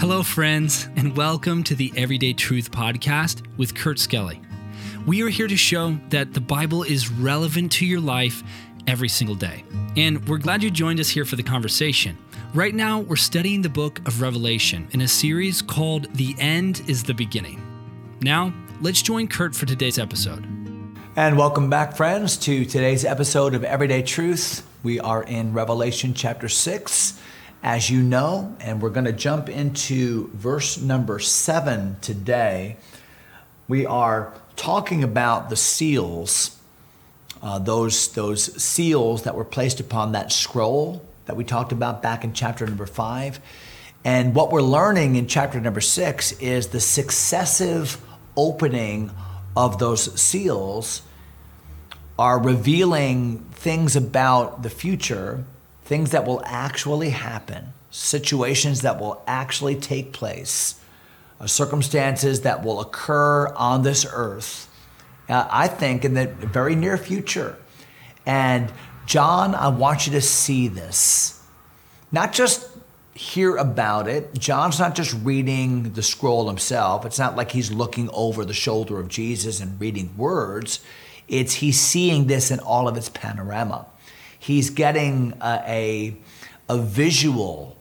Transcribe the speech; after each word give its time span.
Hello, 0.00 0.22
friends, 0.22 0.88
and 0.94 1.16
welcome 1.16 1.64
to 1.64 1.74
the 1.74 1.92
Everyday 1.96 2.32
Truth 2.32 2.70
Podcast 2.70 3.44
with 3.56 3.74
Kurt 3.74 3.98
Skelly. 3.98 4.40
We 5.06 5.24
are 5.24 5.28
here 5.28 5.48
to 5.48 5.56
show 5.56 5.98
that 6.10 6.34
the 6.34 6.40
Bible 6.40 6.84
is 6.84 7.10
relevant 7.10 7.72
to 7.72 7.84
your 7.84 7.98
life 7.98 8.44
every 8.86 9.08
single 9.08 9.34
day. 9.34 9.64
And 9.96 10.24
we're 10.28 10.38
glad 10.38 10.62
you 10.62 10.70
joined 10.70 11.00
us 11.00 11.08
here 11.08 11.24
for 11.24 11.34
the 11.34 11.42
conversation. 11.42 12.16
Right 12.54 12.76
now, 12.76 13.00
we're 13.00 13.16
studying 13.16 13.60
the 13.60 13.68
book 13.68 13.98
of 14.06 14.22
Revelation 14.22 14.86
in 14.92 15.00
a 15.00 15.08
series 15.08 15.60
called 15.62 16.14
The 16.14 16.36
End 16.38 16.80
is 16.86 17.02
the 17.02 17.12
Beginning. 17.12 17.60
Now, 18.22 18.54
let's 18.80 19.02
join 19.02 19.26
Kurt 19.26 19.52
for 19.52 19.66
today's 19.66 19.98
episode. 19.98 20.46
And 21.16 21.36
welcome 21.36 21.68
back, 21.68 21.96
friends, 21.96 22.36
to 22.36 22.64
today's 22.64 23.04
episode 23.04 23.52
of 23.52 23.64
Everyday 23.64 24.02
Truth. 24.02 24.64
We 24.84 25.00
are 25.00 25.24
in 25.24 25.52
Revelation 25.52 26.14
chapter 26.14 26.48
6 26.48 27.17
as 27.62 27.90
you 27.90 28.02
know, 28.02 28.56
and 28.60 28.80
we're 28.80 28.90
going 28.90 29.06
to 29.06 29.12
jump 29.12 29.48
into 29.48 30.30
verse 30.34 30.80
number 30.80 31.18
seven 31.18 31.96
today. 32.00 32.76
We 33.66 33.84
are 33.84 34.32
talking 34.56 35.02
about 35.02 35.50
the 35.50 35.56
seals, 35.56 36.56
uh, 37.42 37.58
those, 37.58 38.08
those 38.12 38.62
seals 38.62 39.24
that 39.24 39.34
were 39.34 39.44
placed 39.44 39.80
upon 39.80 40.12
that 40.12 40.32
scroll 40.32 41.02
that 41.26 41.36
we 41.36 41.44
talked 41.44 41.72
about 41.72 42.02
back 42.02 42.24
in 42.24 42.32
chapter 42.32 42.66
number 42.66 42.86
five. 42.86 43.40
And 44.04 44.34
what 44.34 44.50
we're 44.50 44.62
learning 44.62 45.16
in 45.16 45.26
chapter 45.26 45.60
number 45.60 45.80
six 45.80 46.32
is 46.40 46.68
the 46.68 46.80
successive 46.80 48.00
opening 48.36 49.10
of 49.56 49.78
those 49.78 50.18
seals 50.18 51.02
are 52.18 52.40
revealing 52.40 53.38
things 53.52 53.96
about 53.96 54.62
the 54.62 54.70
future 54.70 55.44
things 55.88 56.10
that 56.10 56.26
will 56.26 56.42
actually 56.44 57.08
happen, 57.08 57.72
situations 57.90 58.82
that 58.82 59.00
will 59.00 59.22
actually 59.26 59.74
take 59.74 60.12
place, 60.12 60.78
uh, 61.40 61.46
circumstances 61.46 62.42
that 62.42 62.62
will 62.62 62.82
occur 62.82 63.48
on 63.54 63.82
this 63.82 64.06
earth, 64.12 64.68
uh, 65.30 65.48
I 65.50 65.66
think 65.66 66.04
in 66.04 66.12
the 66.12 66.26
very 66.26 66.76
near 66.76 66.98
future. 66.98 67.56
And 68.26 68.70
John, 69.06 69.54
I 69.54 69.68
want 69.68 70.06
you 70.06 70.12
to 70.12 70.20
see 70.20 70.68
this. 70.68 71.42
Not 72.12 72.34
just 72.34 72.68
hear 73.14 73.56
about 73.56 74.08
it. 74.08 74.38
John's 74.38 74.78
not 74.78 74.94
just 74.94 75.14
reading 75.24 75.94
the 75.94 76.02
scroll 76.02 76.48
himself. 76.48 77.06
It's 77.06 77.18
not 77.18 77.34
like 77.34 77.50
he's 77.52 77.72
looking 77.72 78.10
over 78.12 78.44
the 78.44 78.52
shoulder 78.52 79.00
of 79.00 79.08
Jesus 79.08 79.58
and 79.58 79.80
reading 79.80 80.14
words. 80.18 80.80
It's 81.28 81.54
he's 81.54 81.80
seeing 81.80 82.26
this 82.26 82.50
in 82.50 82.60
all 82.60 82.88
of 82.88 82.96
its 82.98 83.08
panorama 83.08 83.86
he's 84.38 84.70
getting 84.70 85.34
a, 85.40 85.62
a, 85.66 86.16
a 86.68 86.78
visual 86.78 87.76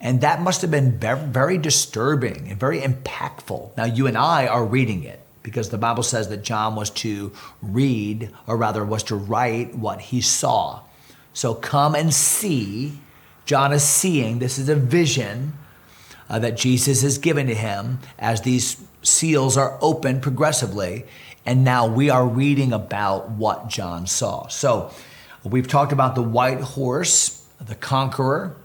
and 0.00 0.20
that 0.20 0.42
must 0.42 0.60
have 0.60 0.70
been 0.70 0.98
very 0.98 1.58
disturbing 1.58 2.48
and 2.48 2.60
very 2.60 2.80
impactful. 2.80 3.76
Now, 3.76 3.84
you 3.84 4.06
and 4.06 4.16
I 4.16 4.46
are 4.46 4.64
reading 4.64 5.04
it 5.04 5.20
because 5.42 5.70
the 5.70 5.78
Bible 5.78 6.02
says 6.02 6.28
that 6.28 6.42
John 6.42 6.76
was 6.76 6.90
to 6.90 7.32
read, 7.62 8.30
or 8.46 8.56
rather, 8.56 8.84
was 8.84 9.02
to 9.04 9.16
write 9.16 9.74
what 9.74 10.00
he 10.00 10.20
saw. 10.20 10.82
So 11.32 11.54
come 11.54 11.94
and 11.94 12.12
see. 12.12 13.00
John 13.46 13.72
is 13.72 13.84
seeing. 13.84 14.38
This 14.38 14.58
is 14.58 14.68
a 14.68 14.74
vision 14.74 15.54
uh, 16.28 16.40
that 16.40 16.56
Jesus 16.56 17.02
has 17.02 17.16
given 17.16 17.46
to 17.46 17.54
him 17.54 18.00
as 18.18 18.42
these 18.42 18.82
seals 19.02 19.56
are 19.56 19.78
opened 19.80 20.20
progressively. 20.20 21.04
And 21.46 21.64
now 21.64 21.86
we 21.86 22.10
are 22.10 22.26
reading 22.26 22.72
about 22.72 23.30
what 23.30 23.68
John 23.68 24.06
saw. 24.06 24.48
So, 24.48 24.92
We've 25.46 25.68
talked 25.68 25.92
about 25.92 26.16
the 26.16 26.22
white 26.22 26.60
horse, 26.60 27.46
the 27.60 27.76
conqueror, 27.76 28.56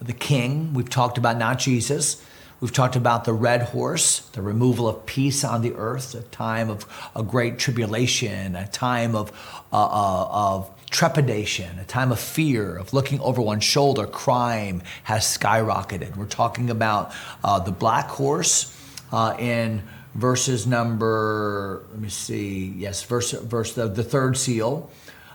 the 0.00 0.12
king. 0.12 0.72
We've 0.72 0.88
talked 0.88 1.18
about 1.18 1.36
not 1.36 1.58
Jesus. 1.58 2.24
We've 2.60 2.72
talked 2.72 2.94
about 2.94 3.24
the 3.24 3.32
red 3.32 3.62
horse, 3.62 4.20
the 4.34 4.40
removal 4.40 4.86
of 4.86 5.04
peace 5.04 5.42
on 5.42 5.62
the 5.62 5.74
earth, 5.74 6.14
a 6.14 6.22
time 6.22 6.70
of 6.70 6.86
a 7.16 7.24
great 7.24 7.58
tribulation, 7.58 8.54
a 8.54 8.68
time 8.68 9.16
of, 9.16 9.32
uh, 9.72 9.82
uh, 9.82 10.28
of 10.30 10.70
trepidation, 10.90 11.80
a 11.80 11.84
time 11.84 12.12
of 12.12 12.20
fear, 12.20 12.76
of 12.76 12.92
looking 12.92 13.18
over 13.20 13.42
one's 13.42 13.64
shoulder. 13.64 14.06
Crime 14.06 14.80
has 15.02 15.24
skyrocketed. 15.24 16.16
We're 16.16 16.26
talking 16.26 16.70
about 16.70 17.12
uh, 17.42 17.58
the 17.58 17.72
black 17.72 18.06
horse 18.06 18.78
uh, 19.10 19.34
in 19.40 19.82
verses 20.14 20.64
number, 20.66 21.82
let 21.90 22.00
me 22.00 22.10
see, 22.10 22.66
yes, 22.76 23.02
verse, 23.02 23.32
verse 23.32 23.74
the, 23.74 23.88
the 23.88 24.04
third 24.04 24.36
seal 24.36 24.88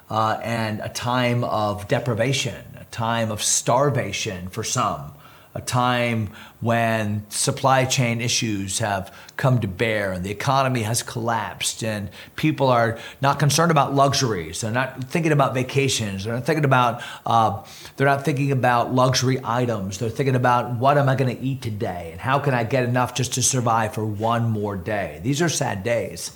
uh, 0.10 0.40
and 0.42 0.80
a 0.82 0.90
time 0.90 1.44
of 1.44 1.88
deprivation, 1.88 2.64
a 2.80 2.86
time 2.86 3.32
of 3.32 3.42
starvation 3.42 4.48
for 4.50 4.64
some, 4.64 5.14
a 5.54 5.62
time 5.62 6.30
when 6.62 7.26
supply 7.30 7.84
chain 7.84 8.22
issues 8.22 8.78
have 8.78 9.14
come 9.38 9.60
to 9.60 9.68
bear 9.68 10.12
and 10.12 10.24
the 10.24 10.30
economy 10.30 10.84
has 10.84 11.02
collapsed 11.02 11.84
and 11.84 12.10
people 12.36 12.68
are 12.68 13.00
not 13.22 13.40
concerned 13.40 13.72
about 13.72 13.94
luxuries. 13.94 14.62
They're 14.62 14.72
not 14.72 15.06
thinking 15.06 15.32
about 15.32 15.56
vacations. 15.56 16.24
They're 16.24 16.36
not 16.36 16.46
thinking 16.46 16.64
about 16.66 17.02
uh, 17.26 17.64
they're 17.96 18.08
not 18.08 18.24
thinking 18.24 18.52
about 18.52 18.94
luxury 18.94 19.40
items. 19.44 19.98
They're 19.98 20.10
thinking 20.10 20.36
about 20.36 20.76
what 20.76 20.98
am 20.98 21.10
i 21.10 21.16
going 21.16 21.36
to 21.36 21.44
eat 21.44 21.64
today? 21.64 22.10
And 22.12 22.22
how 22.22 22.38
can 22.38 22.54
i 22.54 22.64
get 22.64 22.84
enough 22.84 23.16
just 23.16 23.34
to 23.34 23.42
survive 23.42 23.96
for 23.96 24.06
one 24.06 24.50
more 24.50 24.78
day? 24.78 25.20
These 25.24 25.42
are 25.42 25.50
sad 25.50 25.84
days. 25.84 26.32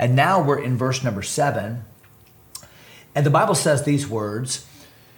And 0.00 0.16
now 0.16 0.42
we're 0.42 0.60
in 0.60 0.76
verse 0.76 1.04
number 1.04 1.22
seven 1.22 1.84
and 3.18 3.26
the 3.26 3.30
Bible 3.30 3.56
says 3.56 3.82
these 3.82 4.06
words 4.06 4.64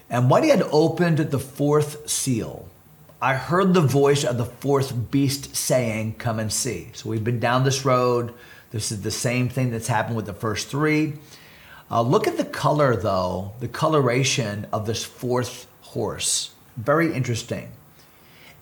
And 0.09 0.31
when 0.31 0.43
he 0.43 0.49
had 0.49 0.63
opened 0.73 1.19
the 1.19 1.39
fourth 1.39 2.09
seal, 2.09 2.67
I 3.21 3.35
heard 3.35 3.75
the 3.75 3.83
voice 3.83 4.25
of 4.25 4.39
the 4.39 4.47
fourth 4.47 5.11
beast 5.11 5.55
saying, 5.55 6.15
Come 6.15 6.39
and 6.39 6.51
see. 6.51 6.89
So 6.95 7.11
we've 7.11 7.23
been 7.23 7.41
down 7.41 7.65
this 7.65 7.85
road. 7.85 8.33
This 8.71 8.91
is 8.91 9.03
the 9.03 9.11
same 9.11 9.51
thing 9.51 9.71
that's 9.71 9.89
happened 9.89 10.17
with 10.17 10.25
the 10.25 10.33
first 10.33 10.69
three. 10.69 11.19
Uh, 11.91 12.01
look 12.01 12.27
at 12.27 12.39
the 12.39 12.45
color, 12.47 12.97
though, 12.97 13.53
the 13.61 13.69
coloration 13.69 14.67
of 14.73 14.87
this 14.87 15.05
fourth 15.05 15.67
horse. 15.83 16.55
Very 16.79 17.13
interesting. 17.13 17.71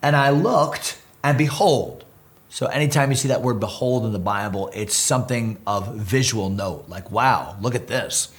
And 0.01 0.17
I 0.17 0.31
looked, 0.31 1.01
and 1.23 1.37
behold, 1.37 2.03
so 2.49 2.65
anytime 2.65 3.09
you 3.09 3.15
see 3.15 3.29
that 3.29 3.41
word 3.41 3.61
behold 3.61 4.05
in 4.05 4.11
the 4.11 4.19
Bible, 4.19 4.69
it's 4.73 4.97
something 4.97 5.59
of 5.65 5.95
visual 5.95 6.49
note, 6.49 6.89
like, 6.89 7.09
wow, 7.09 7.55
look 7.61 7.73
at 7.73 7.87
this 7.87 8.33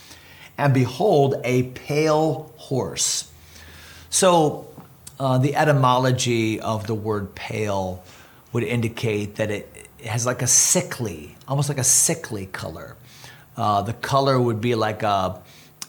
and 0.60 0.74
behold, 0.74 1.36
a 1.44 1.64
pale 1.64 2.52
horse. 2.56 3.30
So, 4.10 4.66
uh, 5.18 5.38
the 5.38 5.56
etymology 5.56 6.60
of 6.60 6.86
the 6.86 6.94
word 6.94 7.34
pale 7.34 8.02
would 8.52 8.64
indicate 8.64 9.36
that 9.36 9.50
it 9.50 9.88
has 10.04 10.26
like 10.26 10.42
a 10.42 10.46
sickly, 10.46 11.36
almost 11.48 11.68
like 11.68 11.78
a 11.78 11.84
sickly 11.84 12.46
color. 12.46 12.96
Uh, 13.56 13.82
the 13.82 13.92
color 13.92 14.40
would 14.40 14.60
be 14.60 14.74
like 14.74 15.02
a, 15.02 15.40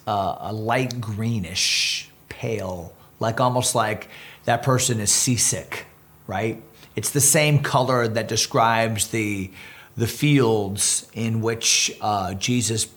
a, 0.07 0.37
a 0.39 0.53
light 0.53 0.99
greenish, 0.99 2.09
pale, 2.29 2.93
like 3.19 3.39
almost 3.39 3.75
like 3.75 4.09
that 4.45 4.63
person 4.63 4.99
is 4.99 5.11
seasick, 5.11 5.85
right? 6.27 6.61
It's 6.95 7.11
the 7.11 7.21
same 7.21 7.61
color 7.61 8.07
that 8.07 8.27
describes 8.27 9.07
the 9.07 9.51
the 9.97 10.07
fields 10.07 11.09
in 11.13 11.41
which 11.41 11.91
uh, 11.99 12.33
Jesus 12.35 12.87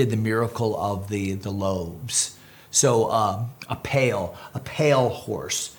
did 0.00 0.08
the 0.08 0.16
miracle 0.16 0.74
of 0.80 1.10
the, 1.10 1.34
the 1.34 1.50
loaves. 1.50 2.38
So 2.70 3.08
uh, 3.08 3.44
a 3.68 3.76
pale, 3.76 4.34
a 4.54 4.60
pale 4.60 5.10
horse. 5.10 5.76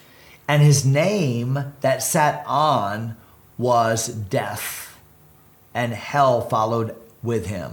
And 0.48 0.62
his 0.62 0.86
name 0.86 1.74
that 1.82 2.04
sat 2.04 2.44
on 2.46 3.18
was 3.58 4.09
death, 4.09 4.96
and 5.74 5.92
hell 5.92 6.42
followed 6.42 6.96
with 7.24 7.48
him. 7.48 7.72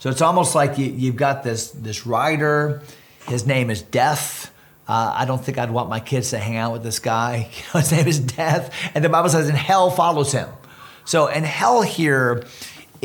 So 0.00 0.10
it's 0.10 0.22
almost 0.22 0.56
like 0.56 0.76
you, 0.76 1.06
have 1.06 1.16
got 1.16 1.44
this, 1.44 1.70
this 1.70 2.04
rider, 2.04 2.82
his 3.28 3.46
name 3.46 3.70
is 3.70 3.80
Death. 3.80 4.52
Uh, 4.88 5.14
I 5.16 5.24
don't 5.24 5.44
think 5.44 5.56
I'd 5.56 5.70
want 5.70 5.88
my 5.88 6.00
kids 6.00 6.30
to 6.30 6.38
hang 6.38 6.56
out 6.56 6.72
with 6.72 6.82
this 6.82 6.98
guy. 6.98 7.48
You 7.52 7.62
know, 7.74 7.80
his 7.80 7.92
name 7.92 8.08
is 8.08 8.18
Death. 8.18 8.74
And 8.92 9.04
the 9.04 9.08
Bible 9.08 9.28
says, 9.28 9.48
and 9.48 9.56
hell 9.56 9.90
follows 9.90 10.32
him. 10.32 10.48
So, 11.04 11.28
and 11.28 11.46
hell 11.46 11.82
here 11.82 12.44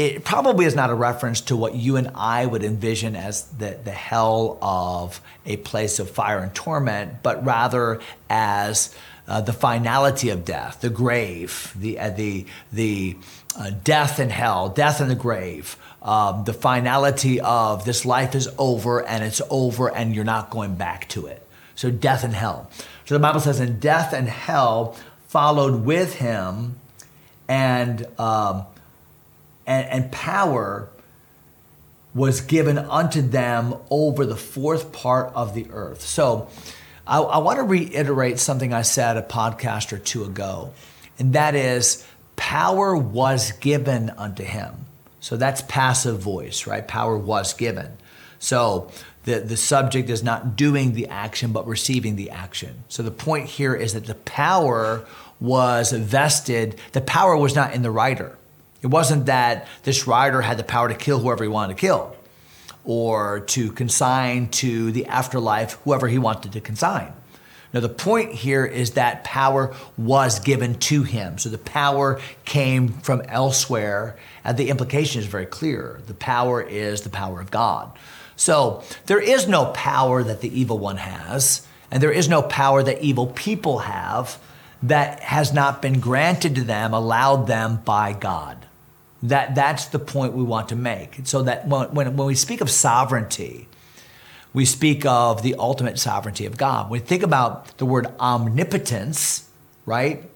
it 0.01 0.24
probably 0.24 0.65
is 0.65 0.75
not 0.75 0.89
a 0.89 0.95
reference 0.95 1.42
to 1.42 1.56
what 1.56 1.75
you 1.75 1.95
and 1.95 2.09
I 2.15 2.48
would 2.48 2.63
envision 2.63 3.15
as 3.15 3.44
the, 3.44 3.77
the 3.83 3.92
hell 3.92 4.57
of 4.59 5.21
a 5.45 5.57
place 5.57 6.00
of 6.00 6.09
fire 6.09 6.39
and 6.39 6.53
torment, 6.56 7.21
but 7.21 7.45
rather 7.45 8.01
as 8.27 8.95
uh, 9.27 9.42
the 9.42 9.53
finality 9.53 10.30
of 10.30 10.44
death, 10.44 10.81
the 10.81 10.89
grave, 10.89 11.71
the, 11.75 12.00
uh, 12.00 12.09
the, 12.09 12.48
the 12.74 13.15
uh, 13.56 13.69
death 13.83 14.18
and 14.18 14.31
hell, 14.31 14.69
death 14.69 15.01
and 15.01 15.12
the 15.12 15.15
grave, 15.15 15.77
um, 16.01 16.45
the 16.45 16.53
finality 16.53 17.39
of 17.39 17.86
this 17.86 18.03
life 18.03 18.33
is 18.33 18.50
over 18.57 19.06
and 19.06 19.24
it's 19.24 19.42
over 19.51 19.94
and 19.95 20.15
you're 20.15 20.24
not 20.24 20.50
going 20.50 20.74
back 20.74 21.07
to 21.09 21.27
it. 21.27 21.45
So, 21.75 21.92
death 21.92 22.24
and 22.24 22.33
hell. 22.33 22.71
So, 23.06 23.13
the 23.13 23.19
Bible 23.19 23.39
says, 23.39 23.59
and 23.59 23.80
death 23.80 24.13
and 24.13 24.27
hell 24.27 24.95
followed 25.27 25.86
with 25.86 26.15
him, 26.15 26.80
and 27.48 28.06
um, 28.19 28.65
and, 29.71 29.88
and 30.03 30.12
power 30.12 30.89
was 32.13 32.41
given 32.41 32.77
unto 32.77 33.21
them 33.21 33.73
over 33.89 34.25
the 34.25 34.35
fourth 34.35 34.91
part 34.91 35.31
of 35.33 35.53
the 35.53 35.68
earth. 35.71 36.01
So 36.01 36.50
I, 37.07 37.19
I 37.19 37.38
want 37.38 37.57
to 37.57 37.63
reiterate 37.63 38.38
something 38.38 38.73
I 38.73 38.81
said 38.81 39.15
a 39.15 39.21
podcast 39.21 39.94
or 39.94 39.97
two 39.97 40.25
ago. 40.25 40.73
and 41.18 41.33
that 41.33 41.56
is 41.56 42.06
power 42.35 42.97
was 42.97 43.53
given 43.53 44.09
unto 44.09 44.44
him. 44.44 44.73
So 45.21 45.38
that's 45.38 45.62
passive 45.62 46.19
voice, 46.19 46.67
right? 46.67 46.85
Power 46.85 47.17
was 47.17 47.53
given. 47.53 47.95
So 48.39 48.91
the, 49.24 49.39
the 49.39 49.56
subject 49.56 50.09
is 50.09 50.21
not 50.21 50.57
doing 50.57 50.94
the 50.94 51.07
action, 51.07 51.53
but 51.53 51.65
receiving 51.65 52.17
the 52.17 52.31
action. 52.31 52.83
So 52.89 53.03
the 53.03 53.12
point 53.12 53.45
here 53.45 53.75
is 53.75 53.94
that 53.94 54.06
the 54.06 54.15
power 54.15 55.06
was 55.39 55.94
vested, 55.94 56.77
the 56.91 57.01
power 57.01 57.38
was 57.38 57.56
not 57.56 57.74
in 57.74 57.83
the 57.83 57.91
writer. 57.91 58.38
It 58.81 58.88
wasn't 58.88 59.28
that 59.28 59.68
this 59.83 60.07
rider 60.07 60.42
had 60.42 60.57
the 60.57 60.63
power 60.63 60.89
to 60.89 60.95
kill 60.95 61.19
whoever 61.19 61.44
he 61.44 61.50
wanted 61.50 61.75
to 61.78 61.81
kill 61.81 62.16
or 62.83 63.42
to 63.42 63.72
consign 63.72 64.50
to 64.50 64.92
the 64.92 65.06
afterlife 65.06 65.74
whoever 65.83 66.07
he 66.07 66.18
wanted 66.18 66.54
to 66.54 66.62
consign. 66.62 67.13
Now, 67.74 67.80
the 67.80 67.89
point 67.89 68.33
here 68.33 68.66
is 68.66 68.92
that 68.92 69.24
power 69.24 69.74
was 69.98 70.39
given 70.39 70.75
to 70.80 71.04
him. 71.04 71.38
So 71.38 71.48
the 71.48 71.57
power 71.57 72.19
came 72.44 72.89
from 72.89 73.22
elsewhere, 73.30 74.18
and 74.44 74.57
the 74.57 74.69
implication 74.69 75.22
is 75.22 75.27
very 75.27 75.45
clear. 75.45 76.01
The 76.07 76.13
power 76.13 76.62
is 76.62 77.01
the 77.01 77.10
power 77.10 77.39
of 77.39 77.50
God. 77.50 77.98
So 78.36 78.84
there 79.06 79.22
is 79.22 79.48
no 79.48 79.68
power 79.68 80.22
that 80.24 80.42
the 80.42 80.60
evil 80.60 80.80
one 80.80 80.98
has, 80.98 81.66
and 81.89 82.04
there 82.04 82.12
is 82.12 82.27
no 82.27 82.42
power 82.42 82.84
that 82.84 83.01
evil 83.01 83.27
people 83.27 83.80
have 83.80 84.38
that 84.84 85.22
has 85.22 85.54
not 85.54 85.81
been 85.81 86.00
granted 86.00 86.56
to 86.56 86.63
them, 86.63 86.94
allowed 86.94 87.48
them 87.48 87.77
by 87.86 88.12
God. 88.12 88.66
That, 89.23 89.53
that's 89.53 89.85
the 89.85 90.00
point 90.00 90.33
we 90.33 90.44
want 90.44 90.69
to 90.69 90.75
make. 90.75 91.19
So 91.25 91.44
that 91.44 91.68
when, 91.68 91.94
when, 91.94 92.18
when 92.18 92.27
we 92.27 92.35
speak 92.35 92.62
of 92.62 92.69
sovereignty, 92.69 93.68
we 94.53 94.65
speak 94.65 95.06
of 95.06 95.44
the 95.44 95.56
ultimate 95.56 96.00
sovereignty 96.00 96.45
of 96.45 96.57
God. 96.57 96.89
When 96.89 97.00
we 97.01 97.06
think 97.06 97.23
about 97.23 97.77
the 97.77 97.85
word 97.85 98.07
omnipotence, 98.19 99.50
right? 99.85 100.29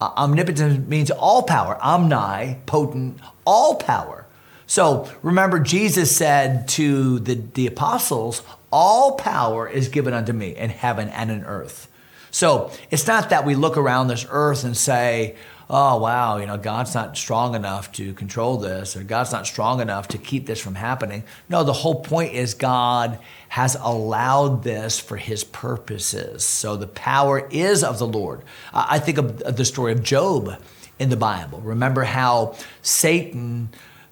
Uh, 0.00 0.10
omnipotence 0.16 0.86
means 0.86 1.10
all 1.10 1.42
power, 1.42 1.76
omni, 1.82 2.58
potent, 2.66 3.18
all 3.44 3.76
power. 3.76 4.26
So 4.66 5.10
remember, 5.22 5.58
Jesus 5.58 6.14
said 6.14 6.68
to 6.68 7.18
the, 7.20 7.34
the 7.34 7.66
apostles, 7.66 8.42
All 8.70 9.12
power 9.16 9.66
is 9.66 9.88
given 9.88 10.12
unto 10.12 10.32
me 10.32 10.54
in 10.54 10.70
heaven 10.70 11.08
and 11.08 11.30
in 11.30 11.42
earth. 11.44 11.88
So 12.30 12.70
it's 12.90 13.06
not 13.06 13.30
that 13.30 13.46
we 13.46 13.54
look 13.54 13.76
around 13.76 14.08
this 14.08 14.26
earth 14.28 14.64
and 14.64 14.76
say, 14.76 15.36
oh, 15.70 15.98
wow, 15.98 16.38
you 16.38 16.46
know, 16.46 16.56
God's 16.56 16.94
not 16.94 17.16
strong 17.16 17.54
enough 17.54 17.92
to 17.92 18.14
control 18.14 18.56
this, 18.56 18.96
or 18.96 19.02
God's 19.02 19.32
not 19.32 19.46
strong 19.46 19.80
enough 19.80 20.08
to 20.08 20.18
keep 20.18 20.46
this 20.46 20.60
from 20.60 20.74
happening. 20.74 21.24
No, 21.48 21.62
the 21.62 21.72
whole 21.72 22.00
point 22.00 22.32
is 22.32 22.54
God 22.54 23.18
has 23.48 23.76
allowed 23.80 24.64
this 24.64 24.98
for 24.98 25.16
his 25.16 25.44
purposes. 25.44 26.44
So 26.44 26.76
the 26.76 26.86
power 26.86 27.46
is 27.50 27.84
of 27.84 27.98
the 27.98 28.06
Lord. 28.06 28.42
I 28.72 28.98
think 28.98 29.18
of 29.18 29.56
the 29.56 29.64
story 29.64 29.92
of 29.92 30.02
Job 30.02 30.62
in 30.98 31.10
the 31.10 31.16
Bible. 31.16 31.60
Remember 31.60 32.04
how 32.04 32.56
Satan 32.82 33.68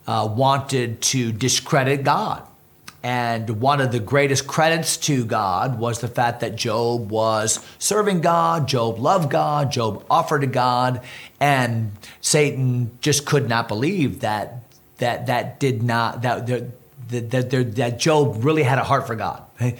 uh, 0.06 0.28
wanted 0.30 1.00
to 1.02 1.32
discredit 1.32 2.04
God. 2.04 2.46
And 3.06 3.60
one 3.60 3.80
of 3.80 3.92
the 3.92 4.00
greatest 4.00 4.48
credits 4.48 4.96
to 4.96 5.24
God 5.24 5.78
was 5.78 6.00
the 6.00 6.08
fact 6.08 6.40
that 6.40 6.56
Job 6.56 7.08
was 7.08 7.64
serving 7.78 8.20
God, 8.20 8.66
Job 8.66 8.98
loved 8.98 9.30
God, 9.30 9.70
Job 9.70 10.04
offered 10.10 10.40
to 10.40 10.48
God, 10.48 11.02
and 11.38 11.92
Satan 12.20 12.98
just 13.00 13.24
could 13.24 13.48
not 13.48 13.68
believe 13.68 14.22
that 14.22 14.64
that 14.98 15.26
that 15.26 15.60
did 15.60 15.84
not 15.84 16.22
that 16.22 16.48
that, 16.48 17.30
that, 17.30 17.76
that 17.76 18.00
Job 18.00 18.44
really 18.44 18.64
had 18.64 18.78
a 18.78 18.82
heart 18.82 19.06
for 19.06 19.14
God. 19.14 19.44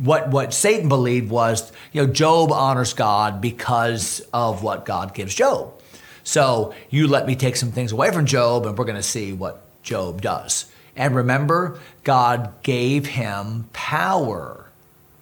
What 0.00 0.30
what 0.30 0.52
Satan 0.52 0.88
believed 0.88 1.30
was, 1.30 1.70
you 1.92 2.04
know, 2.04 2.12
Job 2.12 2.50
honors 2.50 2.92
God 2.92 3.40
because 3.40 4.18
of 4.32 4.64
what 4.64 4.84
God 4.84 5.14
gives 5.14 5.32
Job. 5.32 5.80
So 6.24 6.74
you 6.90 7.06
let 7.06 7.24
me 7.24 7.36
take 7.36 7.54
some 7.54 7.70
things 7.70 7.92
away 7.92 8.10
from 8.10 8.26
Job, 8.26 8.66
and 8.66 8.76
we're 8.76 8.84
going 8.84 8.96
to 8.96 9.02
see 9.04 9.32
what 9.32 9.62
Job 9.84 10.22
does. 10.22 10.64
And 10.98 11.14
remember, 11.14 11.78
God 12.02 12.52
gave 12.62 13.06
him 13.06 13.70
power 13.72 14.66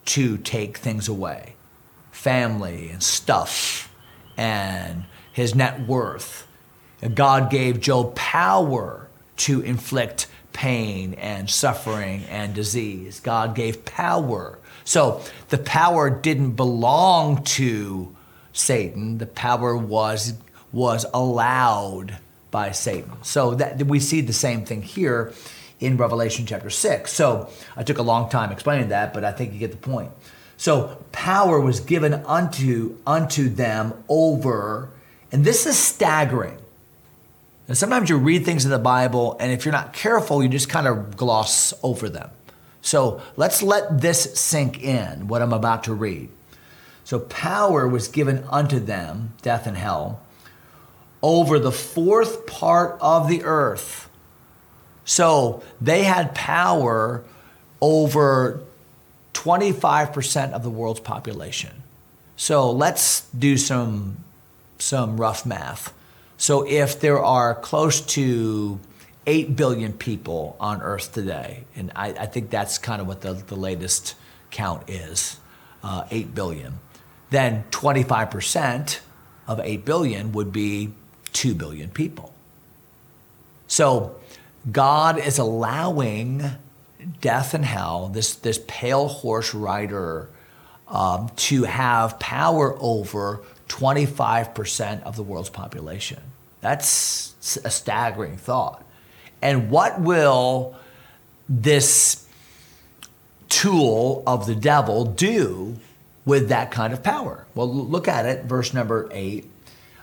to 0.07 0.39
take 0.39 0.79
things 0.79 1.07
away 1.07 1.53
family 2.11 2.89
and 2.89 3.03
stuff 3.03 3.95
and 4.37 5.05
his 5.33 5.55
net 5.55 5.87
worth. 5.87 6.47
And 7.03 7.15
God 7.15 7.51
gave 7.51 7.79
Job 7.79 8.15
power 8.15 9.09
to 9.37 9.61
inflict 9.61 10.27
pain 10.55 11.13
and 11.15 11.51
suffering 11.51 12.25
and 12.31 12.55
disease. 12.55 13.21
God 13.21 13.55
gave 13.55 13.85
power. 13.85 14.59
So 14.85 15.23
the 15.51 15.59
power 15.59 16.09
didn't 16.09 16.53
belong 16.53 17.45
to 17.45 18.17
Satan, 18.55 19.19
the 19.19 19.27
power 19.27 19.77
was 19.77 20.33
was 20.73 21.05
allowed 21.13 22.17
by 22.51 22.73
Satan. 22.73 23.13
So 23.23 23.55
that 23.57 23.83
we 23.87 24.01
see 24.01 24.23
the 24.23 24.33
same 24.33 24.65
thing 24.65 24.81
here 24.81 25.33
in 25.81 25.97
Revelation 25.97 26.47
chapter 26.47 26.71
6. 26.71 27.13
So 27.13 27.49
I 27.77 27.83
took 27.83 27.99
a 27.99 28.03
long 28.03 28.29
time 28.29 28.51
explaining 28.53 28.89
that, 28.89 29.13
but 29.13 29.25
I 29.25 29.33
think 29.33 29.53
you 29.53 29.59
get 29.59 29.71
the 29.71 29.77
point. 29.77 30.11
So 30.57 31.05
power 31.13 31.61
was 31.61 31.81
given 31.81 32.15
unto 32.15 32.97
unto 33.07 33.49
them 33.49 33.93
over 34.09 34.91
and 35.31 35.45
this 35.45 35.67
is 35.67 35.79
staggering. 35.79 36.59
And 37.69 37.77
sometimes 37.77 38.09
you 38.09 38.17
read 38.17 38.45
things 38.45 38.65
in 38.65 38.71
the 38.71 38.79
Bible 38.79 39.37
and 39.39 39.53
if 39.53 39.65
you're 39.65 39.73
not 39.73 39.93
careful, 39.93 40.43
you 40.43 40.49
just 40.49 40.69
kind 40.69 40.87
of 40.87 41.17
gloss 41.17 41.75
over 41.83 42.09
them. 42.09 42.31
So 42.81 43.21
let's 43.37 43.63
let 43.63 44.01
this 44.01 44.39
sink 44.39 44.83
in 44.83 45.29
what 45.29 45.43
I'm 45.43 45.53
about 45.53 45.85
to 45.85 45.95
read. 45.95 46.31
So 47.05 47.21
power 47.21 47.87
was 47.87 48.09
given 48.09 48.45
unto 48.51 48.79
them, 48.79 49.35
death 49.43 49.67
and 49.67 49.77
hell, 49.77 50.23
over 51.23 51.59
the 51.59 51.73
fourth 51.73 52.47
part 52.47 52.97
of 53.01 53.29
the 53.29 53.43
earth. 53.45 54.09
So 55.07 55.63
they 55.81 56.03
had 56.05 56.35
power 56.35 57.25
over 57.81 58.61
25% 59.33 60.53
of 60.53 60.63
the 60.63 60.71
world's 60.71 61.01
population. 61.01 61.83
So 62.37 62.71
let's 62.71 63.23
do 63.31 63.57
some, 63.57 64.19
some 64.79 65.17
rough 65.17 65.47
math. 65.47 65.95
So 66.37 66.67
if 66.69 67.01
there 67.01 67.23
are 67.23 67.55
close 67.55 68.01
to 68.01 68.79
8 69.27 69.57
billion 69.57 69.93
people 69.93 70.57
on 70.61 70.83
Earth 70.83 71.13
today, 71.13 71.65
and 71.75 71.93
I, 71.97 72.09
I 72.09 72.27
think 72.27 72.51
that's 72.51 72.77
kind 72.77 73.01
of 73.01 73.07
what 73.07 73.23
the, 73.23 73.33
the 73.33 73.57
latest 73.57 74.17
count 74.51 74.91
is 74.91 75.39
uh, 75.83 76.05
8 76.11 76.35
billion, 76.35 76.75
then 77.31 77.65
25% 77.71 79.01
of 79.47 79.61
8 79.61 79.85
billion 79.85 80.33
would 80.33 80.53
be 80.53 80.93
2 81.33 81.55
billion 81.55 81.91
people. 81.91 82.33
So 83.69 84.17
God 84.71 85.19
is 85.19 85.39
allowing 85.39 86.43
death 87.21 87.55
and 87.55 87.65
hell, 87.65 88.09
this, 88.09 88.35
this 88.37 88.61
pale 88.67 89.09
horse 89.09 89.55
rider, 89.55 90.29
um, 90.89 91.31
to 91.37 91.65
have 91.65 92.19
power 92.19 92.77
over 92.81 93.43
25% 93.69 95.03
of 95.03 95.17
the 95.17 95.23
world's 95.23 95.51
population. 95.51 96.21
That's 96.61 97.61
a 97.65 97.71
staggering 97.71 98.37
thought. 98.37 98.85
And 99.43 99.71
what 99.71 100.01
will 100.01 100.77
this 101.49 102.27
tool 103.49 104.23
of 104.27 104.47
the 104.47 104.55
devil 104.55 105.05
do 105.05 105.77
with 106.25 106.49
that 106.49 106.71
kind 106.71 106.93
of 106.93 107.03
power? 107.03 107.47
Well, 107.55 107.73
look 107.73 108.09
at 108.09 108.27
it, 108.27 108.45
verse 108.45 108.75
number 108.75 109.09
eight 109.13 109.51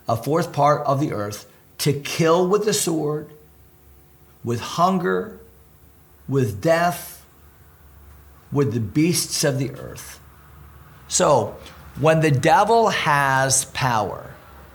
a 0.08 0.15
fourth 0.15 0.51
part 0.51 0.86
of 0.86 1.00
the 1.00 1.13
earth 1.13 1.50
to 1.79 1.93
kill 1.93 2.48
with 2.48 2.65
the 2.65 2.74
sword, 2.74 3.29
with 4.44 4.60
hunger, 4.60 5.40
with 6.28 6.62
death, 6.62 7.26
with 8.52 8.74
the 8.74 8.80
beasts 8.80 9.44
of 9.44 9.60
the 9.60 9.72
earth. 9.72 10.20
So, 11.08 11.56
when 12.00 12.22
the 12.22 12.32
devil 12.32 12.90
has 12.90 13.66
power, 13.66 14.32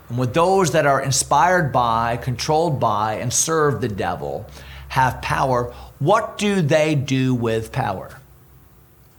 and 0.09 0.19
when 0.19 0.33
those 0.33 0.73
that 0.73 0.87
are 0.87 1.03
inspired 1.03 1.73
by, 1.73 2.17
controlled 2.17 2.81
by, 2.81 3.15
and 3.15 3.33
serve 3.33 3.81
the 3.81 3.89
devil 3.89 4.47
have 4.89 5.21
power, 5.21 5.73
what 5.99 6.39
do 6.39 6.63
they 6.63 6.95
do 6.95 7.35
with 7.35 7.73
power? 7.73 8.21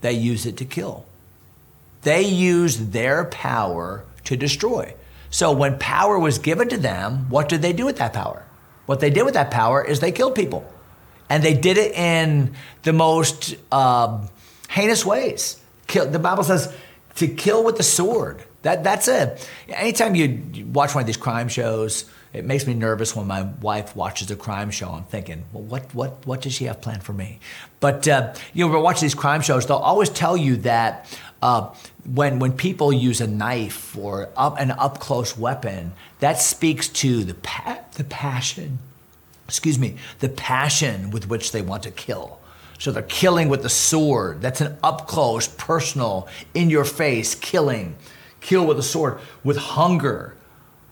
They 0.00 0.12
use 0.12 0.46
it 0.46 0.56
to 0.58 0.64
kill. 0.64 1.04
They 2.02 2.22
use 2.22 2.78
their 2.78 3.24
power 3.26 4.04
to 4.24 4.36
destroy. 4.36 4.94
So 5.30 5.52
when 5.52 5.78
power 5.78 6.18
was 6.18 6.38
given 6.38 6.68
to 6.70 6.76
them, 6.76 7.28
what 7.28 7.48
did 7.48 7.62
they 7.62 7.72
do 7.72 7.84
with 7.84 7.98
that 7.98 8.12
power? 8.12 8.44
What 8.90 8.98
they 8.98 9.10
did 9.10 9.22
with 9.22 9.34
that 9.34 9.52
power 9.52 9.84
is 9.84 10.00
they 10.00 10.10
killed 10.10 10.34
people. 10.34 10.68
And 11.28 11.44
they 11.44 11.54
did 11.54 11.78
it 11.78 11.92
in 11.92 12.54
the 12.82 12.92
most 12.92 13.54
uh, 13.70 14.26
heinous 14.68 15.06
ways. 15.06 15.60
Kill, 15.86 16.10
the 16.10 16.18
Bible 16.18 16.42
says 16.42 16.74
to 17.14 17.28
kill 17.28 17.62
with 17.62 17.76
the 17.76 17.84
sword. 17.84 18.42
That, 18.62 18.84
that's 18.84 19.08
it. 19.08 19.48
Anytime 19.68 20.14
you 20.14 20.66
watch 20.66 20.94
one 20.94 21.02
of 21.02 21.06
these 21.06 21.16
crime 21.16 21.48
shows, 21.48 22.04
it 22.32 22.44
makes 22.44 22.66
me 22.66 22.74
nervous 22.74 23.16
when 23.16 23.26
my 23.26 23.42
wife 23.42 23.96
watches 23.96 24.30
a 24.30 24.36
crime 24.36 24.70
show. 24.70 24.90
I'm 24.90 25.04
thinking, 25.04 25.44
well, 25.52 25.64
what 25.64 25.92
what 25.94 26.24
what 26.26 26.42
does 26.42 26.52
she 26.52 26.66
have 26.66 26.80
planned 26.80 27.02
for 27.02 27.12
me? 27.12 27.40
But 27.80 28.06
uh, 28.06 28.34
you 28.54 28.68
know, 28.68 28.80
watching 28.80 29.06
these 29.06 29.14
crime 29.14 29.40
shows. 29.40 29.66
They'll 29.66 29.78
always 29.78 30.10
tell 30.10 30.36
you 30.36 30.56
that 30.58 31.18
uh, 31.42 31.74
when 32.04 32.38
when 32.38 32.52
people 32.52 32.92
use 32.92 33.20
a 33.20 33.26
knife 33.26 33.96
or 33.96 34.28
up, 34.36 34.60
an 34.60 34.70
up 34.70 35.00
close 35.00 35.36
weapon, 35.36 35.92
that 36.20 36.38
speaks 36.38 36.86
to 36.88 37.24
the 37.24 37.34
pa- 37.34 37.80
the 37.94 38.04
passion. 38.04 38.78
Excuse 39.48 39.80
me, 39.80 39.96
the 40.20 40.28
passion 40.28 41.10
with 41.10 41.28
which 41.28 41.50
they 41.50 41.62
want 41.62 41.82
to 41.82 41.90
kill. 41.90 42.38
So 42.78 42.92
they're 42.92 43.02
killing 43.02 43.48
with 43.48 43.62
the 43.62 43.68
sword. 43.68 44.40
That's 44.40 44.60
an 44.60 44.76
up 44.82 45.08
close, 45.08 45.48
personal, 45.48 46.28
in 46.54 46.70
your 46.70 46.84
face 46.84 47.34
killing. 47.34 47.96
Kill 48.40 48.66
with 48.66 48.78
a 48.78 48.82
sword 48.82 49.20
with 49.44 49.56
hunger 49.56 50.34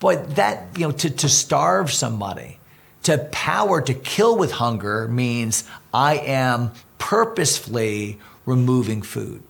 Boy, 0.01 0.17
that, 0.17 0.79
you 0.79 0.87
know, 0.87 0.93
to, 0.93 1.11
to 1.11 1.29
starve 1.29 1.93
somebody, 1.93 2.59
to 3.03 3.19
power 3.33 3.81
to 3.81 3.95
kill 3.95 4.37
with 4.37 4.53
hunger 4.53 5.09
means 5.09 5.65
I 5.93 6.19
am 6.19 6.73
purposefully 6.99 8.19
removing 8.47 9.03
food. 9.03 9.43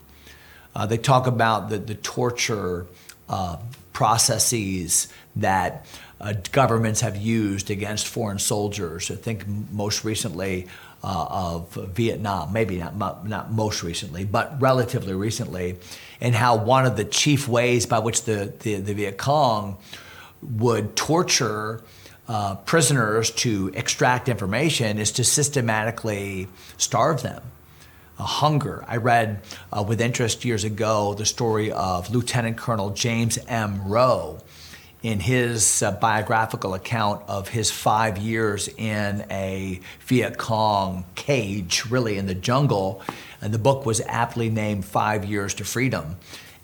Uh, 0.74 0.86
they 0.86 0.96
talk 0.96 1.26
about 1.26 1.68
the, 1.68 1.78
the 1.78 1.94
torture 1.94 2.86
uh, 3.28 3.58
processes 3.92 5.12
that 5.36 5.84
uh, 6.20 6.34
governments 6.52 7.00
have 7.02 7.16
used 7.16 7.70
against 7.70 8.06
foreign 8.06 8.38
soldiers. 8.38 9.10
I 9.10 9.16
think 9.16 9.46
most 9.70 10.04
recently 10.04 10.66
uh, 11.02 11.26
of 11.30 11.72
Vietnam, 11.94 12.52
maybe 12.52 12.78
not, 12.78 13.26
not 13.26 13.52
most 13.52 13.82
recently, 13.82 14.24
but 14.24 14.60
relatively 14.60 15.14
recently, 15.14 15.76
and 16.20 16.34
how 16.34 16.56
one 16.56 16.86
of 16.86 16.96
the 16.96 17.04
chief 17.04 17.46
ways 17.46 17.86
by 17.86 17.98
which 18.00 18.24
the, 18.24 18.52
the, 18.60 18.76
the 18.76 18.94
Viet 18.94 19.16
Cong 19.16 19.78
would 20.42 20.96
torture 20.96 21.82
uh, 22.28 22.56
prisoners 22.56 23.30
to 23.30 23.70
extract 23.74 24.28
information 24.28 24.98
is 24.98 25.12
to 25.12 25.24
systematically 25.24 26.48
starve 26.76 27.22
them. 27.22 27.42
Uh, 28.18 28.24
hunger. 28.24 28.84
I 28.88 28.96
read 28.96 29.42
uh, 29.72 29.84
with 29.86 30.00
interest 30.00 30.44
years 30.44 30.64
ago 30.64 31.14
the 31.14 31.24
story 31.24 31.70
of 31.70 32.10
Lieutenant 32.10 32.56
Colonel 32.56 32.90
James 32.90 33.38
N. 33.46 33.88
Rowe 33.88 34.40
in 35.02 35.20
his 35.20 35.82
uh, 35.82 35.92
biographical 35.92 36.74
account 36.74 37.22
of 37.28 37.48
his 37.48 37.70
five 37.70 38.18
years 38.18 38.68
in 38.76 39.24
a 39.30 39.80
Viet 40.06 40.38
Cong 40.38 41.04
cage, 41.14 41.84
really 41.88 42.18
in 42.18 42.26
the 42.26 42.34
jungle. 42.34 43.02
And 43.40 43.54
the 43.54 43.58
book 43.58 43.86
was 43.86 44.00
aptly 44.02 44.50
named 44.50 44.84
Five 44.84 45.24
Years 45.24 45.54
to 45.54 45.64
Freedom. 45.64 46.16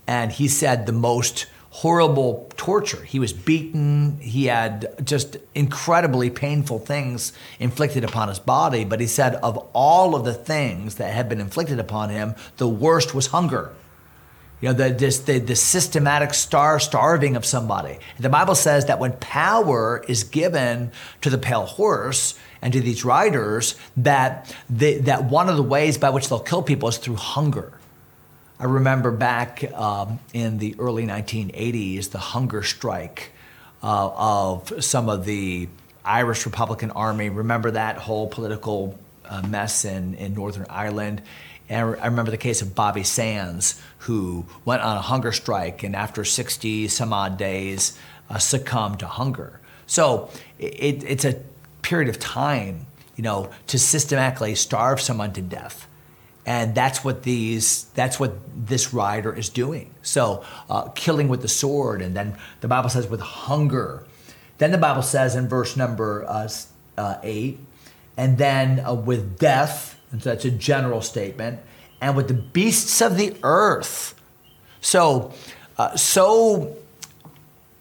And 0.07 0.33
he 0.33 0.49
said 0.49 0.87
the 0.87 0.93
most 0.93 1.47
horrible 1.71 2.53
torture. 2.57 3.03
He 3.03 3.19
was 3.19 3.33
beaten. 3.33 4.19
He 4.21 4.47
had 4.47 5.05
just 5.05 5.37
incredibly 5.55 6.31
painful 6.31 6.79
things 6.79 7.33
inflicted 7.59 8.05
upon 8.05 8.29
his 8.29 8.39
body. 8.39 8.85
But 8.85 9.01
he 9.01 9.09
said, 9.09 9.35
of 9.37 9.57
all 9.73 10.15
of 10.15 10.25
the 10.25 10.35
things 10.35 10.97
that 10.97 11.13
had 11.13 11.29
been 11.29 11.41
inflicted 11.41 11.81
upon 11.81 12.11
him, 12.11 12.35
the 12.59 12.69
worst 12.69 13.15
was 13.15 13.29
hunger. 13.29 13.73
You 14.65 14.71
know, 14.71 14.89
the, 14.89 14.95
this, 14.95 15.19
the, 15.19 15.41
the 15.41 15.57
systematic 15.57 16.33
star 16.33 16.81
starving 16.81 17.37
of 17.37 17.45
somebody. 17.45 17.99
The 18.19 18.31
Bible 18.31 18.55
says 18.55 18.87
that 18.87 18.99
when 18.99 19.13
power 19.13 20.03
is 20.09 20.25
given 20.25 20.91
to 21.21 21.29
the 21.29 21.37
pale 21.37 21.67
horse 21.67 22.35
and 22.63 22.73
to 22.73 22.81
these 22.81 23.05
riders, 23.05 23.75
that, 23.99 24.57
that 24.71 25.25
one 25.27 25.51
of 25.51 25.59
the 25.59 25.63
ways 25.63 25.99
by 25.99 26.09
which 26.09 26.31
they'll 26.31 26.41
kill 26.41 26.63
people 26.63 26.89
is 26.89 26.97
through 26.97 27.17
hunger. 27.17 27.79
I 28.59 28.65
remember 28.65 29.11
back 29.11 29.71
um, 29.75 30.19
in 30.33 30.57
the 30.57 30.75
early 30.79 31.05
1980s, 31.05 32.13
the 32.13 32.19
hunger 32.19 32.63
strike 32.63 33.33
uh, 33.83 34.13
of 34.15 34.83
some 34.83 35.11
of 35.11 35.27
the 35.27 35.69
Irish 36.07 36.47
Republican 36.47 36.91
Army. 36.93 37.29
Remember 37.29 37.71
that 37.73 37.99
whole 37.99 38.29
political 38.29 38.99
uh, 39.27 39.43
mess 39.43 39.85
in, 39.85 40.15
in 40.15 40.33
Northern 40.33 40.65
Ireland? 40.71 41.21
And 41.69 41.97
I 41.97 42.07
remember 42.07 42.31
the 42.31 42.37
case 42.37 42.61
of 42.63 42.75
Bobby 42.75 43.05
Sands, 43.05 43.81
who 43.99 44.47
went 44.65 44.83
on 44.83 44.97
a 44.97 45.01
hunger 45.01 45.33
strike 45.33 45.83
and 45.83 45.97
after 45.97 46.25
60 46.25 46.89
some 46.89 47.13
odd 47.13 47.39
days 47.39 47.99
uh, 48.29 48.39
succumbed 48.39 49.01
to 49.01 49.07
hunger. 49.07 49.61
So 49.87 50.31
it, 50.59 51.03
it's 51.05 51.25
a 51.25 51.41
period 51.83 52.09
of 52.09 52.19
time, 52.19 52.87
you 53.17 53.23
know, 53.23 53.51
to 53.69 53.79
systematically 53.79 54.55
starve 54.55 55.01
someone 55.01 55.33
to 55.35 55.43
death. 55.43 55.89
And 56.47 56.75
that's 56.75 57.03
what 57.03 57.23
these 57.23 57.85
that's 57.95 58.21
what 58.21 58.35
this 58.55 58.93
rider 58.93 59.35
is 59.35 59.49
doing. 59.49 59.95
So 60.03 60.45
uh, 60.69 60.89
killing 60.91 61.29
with 61.29 61.41
the 61.41 61.49
sword 61.49 62.03
and 62.03 62.15
then 62.15 62.37
the 62.61 62.69
bible 62.69 62.91
says 62.91 63.07
with 63.07 63.21
hunger. 63.21 64.05
Then 64.59 64.71
the 64.71 64.79
bible 64.79 65.03
says 65.03 65.37
in 65.37 65.49
verse 65.49 65.75
number 65.75 66.25
uh, 66.29 66.49
uh, 66.99 67.17
8 67.23 67.59
and 68.19 68.37
then 68.37 68.81
uh, 68.81 68.93
with 68.93 69.39
death 69.39 69.94
and 70.15 70.23
so 70.23 70.31
that's 70.31 70.45
a 70.45 70.51
general 70.53 71.03
statement. 71.03 71.59
And 72.01 72.17
with 72.17 72.29
the 72.29 72.35
beasts 72.35 73.03
of 73.03 73.17
the 73.17 73.35
earth. 73.43 74.15
So 74.81 75.33
uh, 75.77 75.97
so 75.97 76.77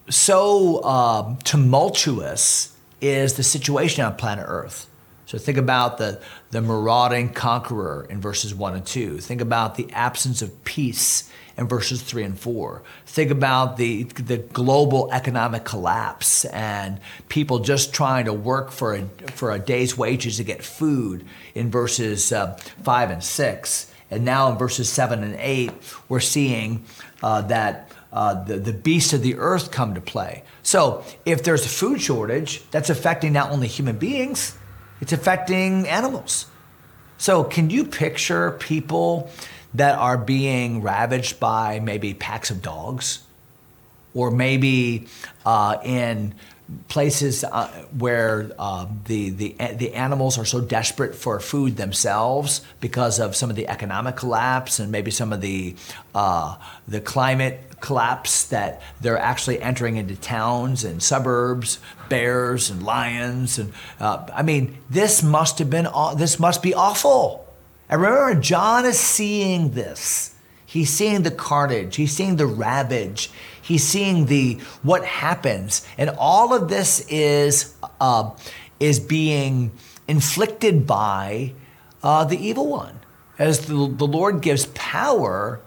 so 0.09 0.83
um, 0.83 1.37
tumultuous 1.43 2.75
is 3.01 3.35
the 3.35 3.43
situation 3.43 4.03
on 4.03 4.15
planet 4.15 4.45
earth 4.47 4.89
so 5.25 5.37
think 5.37 5.57
about 5.57 5.97
the, 5.97 6.21
the 6.51 6.61
marauding 6.61 7.29
conqueror 7.29 8.05
in 8.09 8.19
verses 8.21 8.53
1 8.53 8.75
and 8.75 8.85
2. 8.85 9.19
Think 9.19 9.41
about 9.41 9.75
the 9.75 9.91
absence 9.93 10.41
of 10.41 10.63
peace 10.63 11.29
in 11.57 11.67
verses 11.67 12.01
3 12.01 12.23
and 12.23 12.39
4. 12.39 12.81
Think 13.05 13.31
about 13.31 13.77
the, 13.77 14.03
the 14.03 14.37
global 14.37 15.09
economic 15.11 15.63
collapse 15.63 16.45
and 16.45 16.99
people 17.29 17.59
just 17.59 17.93
trying 17.93 18.25
to 18.25 18.33
work 18.33 18.71
for 18.71 18.95
a, 18.95 19.07
for 19.31 19.51
a 19.51 19.59
day's 19.59 19.97
wages 19.97 20.37
to 20.37 20.43
get 20.43 20.63
food 20.63 21.25
in 21.55 21.71
verses 21.71 22.31
uh, 22.31 22.57
5 22.83 23.11
and 23.11 23.23
6. 23.23 23.91
And 24.11 24.25
now 24.25 24.51
in 24.51 24.57
verses 24.57 24.89
7 24.89 25.23
and 25.23 25.35
8, 25.39 25.71
we're 26.09 26.19
seeing 26.19 26.85
uh, 27.21 27.41
that 27.43 27.91
uh, 28.11 28.43
the, 28.43 28.57
the 28.57 28.73
beasts 28.73 29.13
of 29.13 29.21
the 29.23 29.35
earth 29.37 29.71
come 29.71 29.95
to 29.95 30.01
play. 30.01 30.43
So 30.61 31.03
if 31.25 31.43
there's 31.43 31.65
a 31.65 31.69
food 31.69 32.01
shortage, 32.01 32.69
that's 32.69 32.89
affecting 32.89 33.33
not 33.33 33.51
only 33.51 33.67
human 33.67 33.97
beings, 33.97 34.55
it's 35.03 35.11
affecting 35.11 35.85
animals. 35.89 36.45
So, 37.17 37.43
can 37.43 37.69
you 37.69 37.83
picture 37.83 38.51
people 38.51 39.29
that 39.73 39.97
are 39.99 40.17
being 40.17 40.81
ravaged 40.81 41.41
by 41.41 41.81
maybe 41.81 42.13
packs 42.13 42.49
of 42.49 42.61
dogs? 42.61 43.19
Or 44.13 44.31
maybe 44.31 45.07
uh, 45.45 45.75
in 45.83 46.35
places 46.87 47.43
uh, 47.43 47.67
where 47.97 48.51
uh, 48.57 48.87
the, 49.05 49.29
the, 49.31 49.55
the 49.75 49.93
animals 49.93 50.37
are 50.37 50.45
so 50.45 50.61
desperate 50.61 51.13
for 51.13 51.39
food 51.39 51.75
themselves 51.77 52.61
because 52.79 53.19
of 53.19 53.35
some 53.35 53.49
of 53.49 53.55
the 53.55 53.67
economic 53.67 54.15
collapse 54.15 54.79
and 54.79 54.91
maybe 54.91 55.11
some 55.11 55.33
of 55.33 55.41
the, 55.41 55.75
uh, 56.15 56.55
the 56.87 57.01
climate 57.01 57.59
collapse 57.83 58.45
that 58.45 58.81
they're 59.01 59.17
actually 59.17 59.61
entering 59.61 59.97
into 59.97 60.15
towns 60.15 60.85
and 60.85 61.03
suburbs, 61.03 61.79
bears 62.07 62.69
and 62.69 62.81
lions, 62.81 63.59
and 63.59 63.73
uh, 63.99 64.25
I 64.33 64.41
mean, 64.41 64.77
this 64.89 65.21
must 65.21 65.59
have 65.59 65.69
been 65.69 65.87
this 66.15 66.39
must 66.39 66.63
be 66.63 66.73
awful. 66.73 67.45
And 67.89 68.01
remember, 68.01 68.39
John 68.39 68.85
is 68.85 68.97
seeing 68.97 69.71
this. 69.71 70.33
He's 70.73 70.89
seeing 70.89 71.21
the 71.21 71.29
carnage. 71.29 71.97
He's 71.97 72.11
seeing 72.11 72.37
the 72.37 72.47
ravage. 72.47 73.29
He's 73.61 73.83
seeing 73.83 74.25
the 74.25 74.55
what 74.81 75.05
happens, 75.05 75.85
and 75.99 76.09
all 76.17 76.51
of 76.51 76.67
this 76.67 77.05
is 77.09 77.75
uh, 78.01 78.31
is 78.79 78.99
being 78.99 79.71
inflicted 80.07 80.87
by 80.87 81.53
uh, 82.01 82.25
the 82.25 82.37
evil 82.43 82.67
one, 82.67 82.99
as 83.37 83.67
the, 83.67 83.87
the 83.87 84.07
Lord 84.07 84.41
gives 84.41 84.65
power 84.73 85.61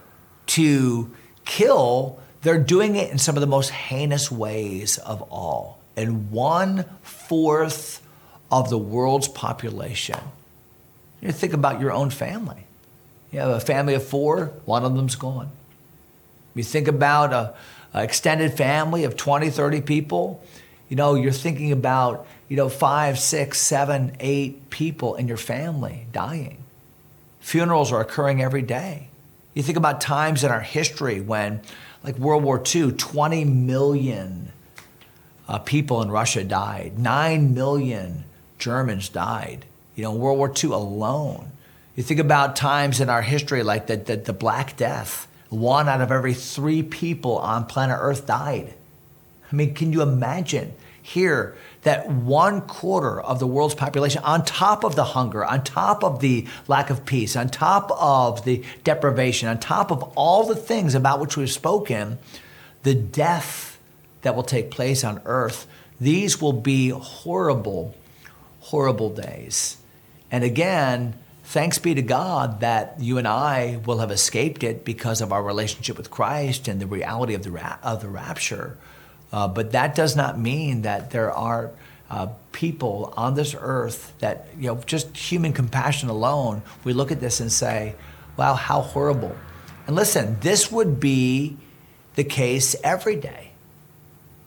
to 0.47 1.15
kill, 1.45 2.19
they're 2.43 2.59
doing 2.59 2.97
it 2.97 3.13
in 3.13 3.19
some 3.19 3.37
of 3.37 3.41
the 3.41 3.47
most 3.47 3.71
heinous 3.71 4.29
ways 4.31 4.99
of 4.99 5.23
all. 5.23 5.81
And 5.97 6.33
one 6.33 6.85
fourth 7.03 8.05
of 8.51 8.71
the 8.71 8.79
world's 8.79 9.29
population. 9.29 10.19
You 11.21 11.31
think 11.31 11.53
about 11.53 11.81
your 11.81 11.93
own 11.93 12.11
family. 12.11 12.66
You 13.31 13.41
have 13.41 13.51
a 13.51 13.61
family 13.61 13.95
of 13.95 14.05
four, 14.05 14.53
one 14.65 14.85
of 14.85 14.95
them's 14.95 15.17
gone. 15.17 15.51
You 16.55 16.63
think 16.63 16.89
about 16.89 17.33
a, 17.33 17.55
a 17.93 18.03
extended 18.03 18.55
family 18.55 19.05
of 19.05 19.17
20, 19.17 19.51
30 19.51 19.81
people, 19.83 20.43
you 20.89 20.97
know, 20.97 21.15
you're 21.15 21.33
thinking 21.33 21.73
about, 21.73 22.27
you 22.49 22.57
know, 22.57 22.69
five, 22.69 23.19
six, 23.19 23.61
seven, 23.61 24.17
eight 24.21 24.71
people 24.71 25.17
in 25.17 25.29
your 25.29 25.37
family 25.37 26.07
dying. 26.13 26.59
Funerals 27.41 27.93
are 27.93 28.01
occurring 28.01 28.43
every 28.43 28.63
day. 28.63 29.09
You 29.55 29.63
think 29.63 29.79
about 29.79 30.01
times 30.01 30.45
in 30.45 30.51
our 30.51 30.61
history 30.61 31.21
when, 31.21 31.61
like 32.05 32.17
World 32.19 32.45
War 32.45 32.63
II, 32.75 32.93
20 32.93 33.45
million 33.45 34.53
uh, 35.49 35.59
people 35.59 36.03
in 36.03 36.11
Russia 36.11 36.45
died, 36.45 36.99
9 36.99 37.55
million 37.55 38.25
Germans 38.59 39.09
died, 39.09 39.65
you 39.95 40.03
know, 40.03 40.13
World 40.13 40.39
War 40.39 40.53
II 40.53 40.71
alone. 40.71 41.53
You 41.97 42.03
think 42.03 42.21
about 42.21 42.57
times 42.57 43.01
in 43.01 43.09
our 43.09 43.23
history 43.23 43.63
like 43.63 43.87
the, 43.87 43.97
the, 43.97 44.17
the 44.17 44.33
Black 44.35 44.77
Death, 44.77 45.27
one 45.49 45.89
out 45.89 46.03
of 46.03 46.13
every 46.13 46.35
three 46.35 46.83
people 46.83 47.39
on 47.39 47.65
planet 47.65 47.97
Earth 47.99 48.27
died. 48.27 48.75
I 49.51 49.57
mean, 49.57 49.75
can 49.75 49.95
you 49.95 50.03
imagine 50.03 50.75
here 51.01 51.57
that 51.83 52.11
one 52.11 52.61
quarter 52.61 53.19
of 53.21 53.39
the 53.39 53.47
world's 53.47 53.75
population, 53.75 54.23
on 54.25 54.45
top 54.45 54.85
of 54.85 54.95
the 54.95 55.05
hunger, 55.05 55.43
on 55.43 55.65
top 55.65 56.05
of 56.05 56.21
the 56.21 56.47
lack 56.69 56.91
of 56.91 57.07
peace, 57.07 57.35
on 57.35 57.49
top 57.49 57.91
of 57.93 58.45
the 58.45 58.63
deprivation, 58.85 59.49
on 59.49 59.59
top 59.59 59.91
of 59.91 60.03
all 60.17 60.45
the 60.45 60.57
things 60.57 60.95
about 60.95 61.19
which 61.19 61.37
we've 61.37 61.51
spoken, 61.51 62.19
the 62.83 62.95
death 62.95 63.79
that 64.21 64.37
will 64.37 64.43
take 64.43 64.71
place 64.71 65.03
on 65.03 65.23
earth, 65.25 65.67
these 65.99 66.43
will 66.43 66.53
be 66.53 66.91
horrible, 66.91 67.95
horrible 68.61 69.09
days. 69.09 69.79
And 70.31 70.45
again, 70.45 71.15
thanks 71.47 71.79
be 71.79 71.95
to 71.95 72.03
God 72.03 72.61
that 72.61 72.97
you 72.99 73.19
and 73.19 73.27
I 73.27 73.81
will 73.87 73.99
have 73.99 74.11
escaped 74.11 74.65
it 74.65 74.85
because 74.85 75.21
of 75.21 75.33
our 75.33 75.43
relationship 75.43 75.97
with 75.97 76.11
Christ 76.11 76.67
and 76.67 76.81
the 76.81 76.89
reality 76.89 77.35
of 77.35 77.45
the, 77.45 77.53
ra- 77.53 77.79
of 77.85 78.03
the 78.03 78.09
rapture. 78.09 78.77
Uh, 79.33 79.47
but 79.47 79.71
that 79.71 79.95
does 79.95 80.17
not 80.17 80.39
mean 80.39 80.83
that 80.83 81.13
there 81.13 81.33
are 81.33 81.71
uh, 82.11 82.29
people 82.51 83.15
on 83.17 83.35
this 83.35 83.55
earth 83.57 84.13
that, 84.19 84.49
you 84.59 84.67
know, 84.67 84.81
just 84.87 85.17
human 85.17 85.53
compassion 85.53 86.09
alone, 86.09 86.63
we 86.83 86.93
look 86.93 87.13
at 87.13 87.21
this 87.21 87.39
and 87.39 87.51
say, 87.53 87.95
wow, 88.37 88.55
how 88.55 88.81
horrible. 88.81 89.37
And 89.87 89.95
listen, 89.95 90.39
this 90.41 90.73
would 90.73 90.99
be 90.99 91.57
the 92.17 92.25
case 92.25 92.75
every 92.83 93.15
day. 93.17 93.53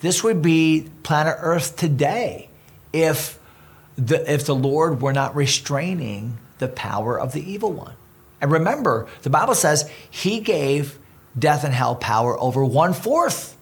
This 0.01 0.21
would 0.21 0.41
be 0.41 0.89
planet 1.03 1.37
Earth 1.39 1.77
today 1.77 2.49
if 2.91 3.39
the, 3.97 4.31
if 4.31 4.45
the 4.45 4.55
Lord 4.55 5.01
were 5.01 5.13
not 5.13 5.35
restraining 5.35 6.37
the 6.59 6.67
power 6.67 7.19
of 7.19 7.33
the 7.33 7.51
evil 7.51 7.73
one. 7.73 7.95
And 8.41 8.51
remember, 8.51 9.07
the 9.23 9.29
Bible 9.29 9.55
says 9.55 9.89
he 10.09 10.39
gave 10.39 10.97
death 11.37 11.63
and 11.63 11.73
hell 11.73 11.95
power 11.95 12.39
over 12.39 12.63
one 12.63 12.93
fourth. 12.93 13.57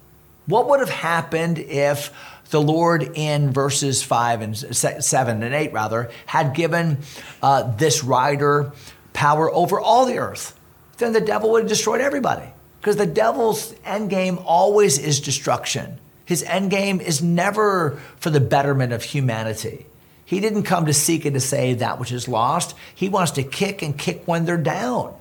What 0.45 0.69
would 0.69 0.79
have 0.79 0.89
happened 0.89 1.59
if 1.59 2.11
the 2.49 2.61
Lord 2.61 3.11
in 3.15 3.51
verses 3.51 4.03
5 4.03 4.41
and 4.41 4.57
7 4.75 5.43
and 5.43 5.55
8, 5.55 5.73
rather, 5.73 6.09
had 6.25 6.55
given 6.55 6.99
uh, 7.41 7.75
this 7.75 8.03
rider 8.03 8.71
power 9.13 9.51
over 9.51 9.79
all 9.79 10.05
the 10.05 10.19
earth? 10.19 10.57
Then 10.97 11.13
the 11.13 11.21
devil 11.21 11.51
would 11.51 11.63
have 11.63 11.69
destroyed 11.69 12.01
everybody. 12.01 12.47
Because 12.79 12.95
the 12.95 13.05
devil's 13.05 13.75
end 13.83 14.09
game 14.09 14.39
always 14.45 14.97
is 14.97 15.19
destruction. 15.19 15.99
His 16.23 16.43
end 16.43 16.71
game 16.71 17.01
is 17.01 17.21
never 17.21 17.99
for 18.17 18.29
the 18.29 18.39
betterment 18.39 18.93
of 18.93 19.03
humanity. 19.03 19.85
He 20.27 20.41
didn't 20.41 20.63
come 20.63 20.88
to 20.88 20.93
seek 20.93 21.24
and 21.24 21.36
to 21.36 21.39
save 21.39 21.79
that 21.79 22.01
which 22.01 22.12
is 22.12 22.27
lost. 22.27 22.75
He 22.93 23.07
wants 23.07 23.31
to 23.31 23.43
kick 23.43 23.81
and 23.81 23.98
kick 23.98 24.24
when 24.25 24.43
they're 24.43 24.57
down. 24.57 25.15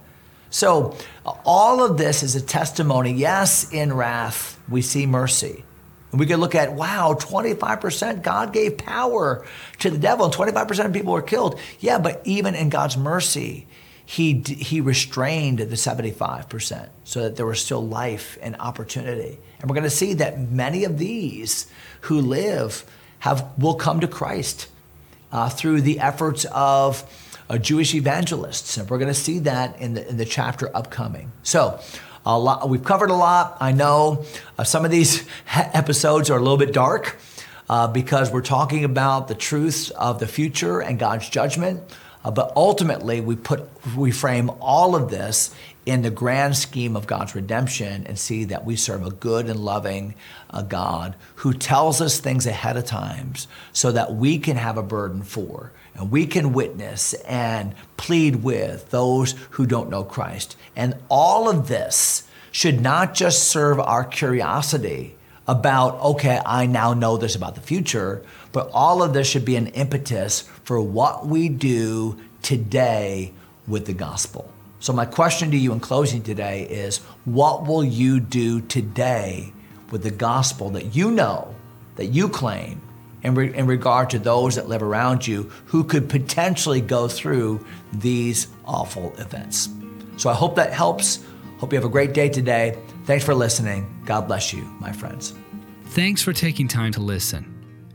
So, 0.50 0.96
all 1.44 1.84
of 1.84 1.96
this 1.96 2.24
is 2.24 2.34
a 2.34 2.40
testimony. 2.40 3.12
Yes, 3.12 3.72
in 3.72 3.92
wrath, 3.92 4.60
we 4.68 4.82
see 4.82 5.06
mercy. 5.06 5.64
And 6.10 6.18
we 6.18 6.26
could 6.26 6.40
look 6.40 6.56
at, 6.56 6.72
wow, 6.72 7.14
25% 7.16 8.22
God 8.22 8.52
gave 8.52 8.78
power 8.78 9.46
to 9.78 9.90
the 9.90 9.98
devil 9.98 10.24
and 10.24 10.34
25% 10.34 10.86
of 10.86 10.92
people 10.92 11.12
were 11.12 11.22
killed. 11.22 11.60
Yeah, 11.78 12.00
but 12.00 12.20
even 12.24 12.56
in 12.56 12.68
God's 12.68 12.96
mercy, 12.96 13.68
he, 14.06 14.40
he 14.40 14.80
restrained 14.80 15.60
the 15.60 15.76
75% 15.76 16.88
so 17.04 17.22
that 17.22 17.36
there 17.36 17.46
was 17.46 17.60
still 17.60 17.86
life 17.86 18.38
and 18.42 18.56
opportunity. 18.58 19.38
And 19.60 19.70
we're 19.70 19.76
going 19.76 19.84
to 19.84 19.90
see 19.90 20.14
that 20.14 20.40
many 20.40 20.82
of 20.82 20.98
these 20.98 21.70
who 22.02 22.20
live 22.20 22.84
have, 23.20 23.52
will 23.56 23.76
come 23.76 24.00
to 24.00 24.08
Christ 24.08 24.66
uh, 25.32 25.48
through 25.48 25.82
the 25.82 26.00
efforts 26.00 26.44
of 26.52 27.04
uh, 27.48 27.58
Jewish 27.58 27.94
evangelists. 27.94 28.76
And 28.76 28.88
we're 28.88 28.98
going 28.98 29.12
to 29.12 29.14
see 29.14 29.40
that 29.40 29.80
in 29.80 29.94
the, 29.94 30.08
in 30.08 30.16
the 30.16 30.24
chapter 30.24 30.74
upcoming. 30.74 31.32
So, 31.42 31.80
a 32.24 32.36
lot, 32.36 32.68
we've 32.68 32.82
covered 32.82 33.10
a 33.10 33.14
lot. 33.14 33.56
I 33.60 33.70
know 33.70 34.24
uh, 34.58 34.64
some 34.64 34.84
of 34.84 34.90
these 34.90 35.24
episodes 35.54 36.28
are 36.28 36.36
a 36.36 36.40
little 36.40 36.56
bit 36.56 36.72
dark 36.72 37.18
uh, 37.68 37.86
because 37.86 38.32
we're 38.32 38.42
talking 38.42 38.84
about 38.84 39.28
the 39.28 39.34
truths 39.34 39.90
of 39.90 40.18
the 40.18 40.26
future 40.26 40.80
and 40.80 40.98
God's 40.98 41.28
judgment. 41.28 41.82
Uh, 42.24 42.32
but 42.32 42.52
ultimately, 42.56 43.20
we 43.20 43.36
put 43.36 43.68
we 43.96 44.10
frame 44.10 44.50
all 44.60 44.96
of 44.96 45.08
this 45.08 45.54
in 45.86 46.02
the 46.02 46.10
grand 46.10 46.56
scheme 46.56 46.96
of 46.96 47.06
God's 47.06 47.36
redemption 47.36 48.06
and 48.06 48.18
see 48.18 48.44
that 48.44 48.64
we 48.64 48.74
serve 48.74 49.06
a 49.06 49.10
good 49.10 49.46
and 49.48 49.60
loving 49.60 50.16
uh, 50.50 50.62
God 50.62 51.14
who 51.36 51.54
tells 51.54 52.00
us 52.00 52.18
things 52.18 52.44
ahead 52.44 52.76
of 52.76 52.84
times 52.84 53.46
so 53.72 53.92
that 53.92 54.14
we 54.14 54.38
can 54.38 54.56
have 54.56 54.76
a 54.76 54.82
burden 54.82 55.22
for 55.22 55.72
and 55.94 56.10
we 56.10 56.26
can 56.26 56.52
witness 56.52 57.14
and 57.14 57.72
plead 57.96 58.42
with 58.42 58.90
those 58.90 59.36
who 59.50 59.64
don't 59.64 59.88
know 59.88 60.02
Christ. 60.02 60.56
And 60.74 60.96
all 61.08 61.48
of 61.48 61.68
this 61.68 62.24
should 62.50 62.80
not 62.80 63.14
just 63.14 63.44
serve 63.44 63.78
our 63.78 64.04
curiosity 64.04 65.14
about, 65.46 66.00
okay, 66.00 66.40
I 66.44 66.66
now 66.66 66.94
know 66.94 67.16
this 67.16 67.36
about 67.36 67.54
the 67.54 67.60
future, 67.60 68.24
but 68.50 68.68
all 68.72 69.04
of 69.04 69.14
this 69.14 69.28
should 69.28 69.44
be 69.44 69.54
an 69.54 69.68
impetus 69.68 70.40
for 70.64 70.80
what 70.80 71.26
we 71.26 71.48
do 71.48 72.18
today 72.42 73.32
with 73.68 73.86
the 73.86 73.92
gospel. 73.92 74.50
So, 74.78 74.92
my 74.92 75.06
question 75.06 75.50
to 75.50 75.56
you 75.56 75.72
in 75.72 75.80
closing 75.80 76.22
today 76.22 76.62
is 76.64 76.98
what 77.24 77.66
will 77.66 77.84
you 77.84 78.20
do 78.20 78.60
today 78.60 79.52
with 79.90 80.02
the 80.02 80.10
gospel 80.10 80.70
that 80.70 80.94
you 80.94 81.10
know, 81.10 81.54
that 81.96 82.06
you 82.06 82.28
claim, 82.28 82.82
in, 83.22 83.34
re- 83.34 83.54
in 83.54 83.66
regard 83.66 84.10
to 84.10 84.18
those 84.18 84.56
that 84.56 84.68
live 84.68 84.82
around 84.82 85.26
you 85.26 85.44
who 85.66 85.82
could 85.82 86.08
potentially 86.08 86.80
go 86.80 87.08
through 87.08 87.64
these 87.92 88.48
awful 88.66 89.14
events? 89.18 89.68
So, 90.18 90.28
I 90.28 90.34
hope 90.34 90.56
that 90.56 90.72
helps. 90.72 91.24
Hope 91.58 91.72
you 91.72 91.78
have 91.78 91.86
a 91.86 91.90
great 91.90 92.12
day 92.12 92.28
today. 92.28 92.76
Thanks 93.04 93.24
for 93.24 93.34
listening. 93.34 94.02
God 94.04 94.28
bless 94.28 94.52
you, 94.52 94.62
my 94.78 94.92
friends. 94.92 95.32
Thanks 95.86 96.20
for 96.20 96.34
taking 96.34 96.68
time 96.68 96.92
to 96.92 97.00
listen. 97.00 97.52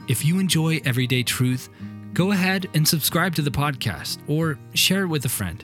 If 0.08 0.26
you 0.26 0.39
enjoy 0.39 0.82
Everyday 0.84 1.22
Truth, 1.22 1.70
go 2.13 2.32
ahead 2.32 2.67
and 2.74 2.88
subscribe 2.88 3.36
to 3.36 3.44
the 3.44 3.52
podcast 3.52 4.17
or 4.28 4.58
share 4.74 5.04
it 5.04 5.08
with 5.08 5.26
a 5.26 5.30
friend. 5.30 5.63